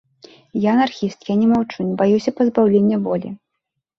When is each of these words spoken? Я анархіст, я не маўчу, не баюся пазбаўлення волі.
Я 0.61 0.69
анархіст, 0.75 1.19
я 1.31 1.35
не 1.41 1.49
маўчу, 1.51 1.85
не 1.89 1.93
баюся 2.01 2.35
пазбаўлення 2.39 2.97
волі. 3.07 3.29